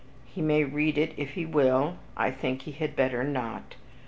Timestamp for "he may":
0.25-0.63